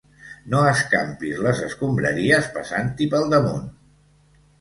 No 0.51 0.59
escampis 0.69 1.43
les 1.47 1.61
escombraries 1.65 2.47
passant-hi 2.57 3.09
pel 3.13 3.29
damunt. 3.35 3.69